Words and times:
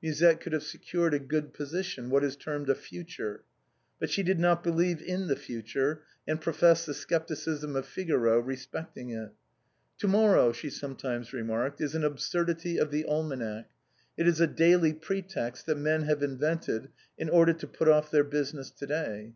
Musette 0.00 0.38
could 0.40 0.52
have 0.52 0.62
secured 0.62 1.12
a 1.14 1.18
good 1.18 1.52
position, 1.52 2.10
what 2.10 2.22
is 2.22 2.36
termed 2.36 2.70
a 2.70 2.76
future, 2.76 3.42
but 3.98 4.08
she 4.08 4.22
did 4.22 4.38
not 4.38 4.62
believe 4.62 5.02
in 5.02 5.26
the 5.26 5.34
future 5.34 6.02
and 6.28 6.40
professed 6.40 6.86
the 6.86 6.92
skepti 6.92 7.32
cism 7.32 7.74
of 7.74 7.84
Figaro 7.88 8.38
respecting 8.38 9.10
it." 9.10 9.32
To 9.98 10.06
morrow," 10.06 10.52
she 10.52 10.70
sometimes 10.70 11.32
remarked," 11.32 11.80
is 11.80 11.96
an 11.96 12.04
absurdity 12.04 12.78
of 12.78 12.92
the 12.92 13.04
almanac, 13.04 13.68
it 14.16 14.28
is 14.28 14.40
a 14.40 14.46
daily 14.46 14.92
pretext 14.92 15.66
that 15.66 15.74
men 15.74 16.02
have 16.02 16.22
invented 16.22 16.90
in 17.18 17.28
order 17.28 17.52
to 17.54 17.66
put 17.66 17.88
off 17.88 18.12
their 18.12 18.22
business 18.22 18.70
to 18.70 18.86
day. 18.86 19.34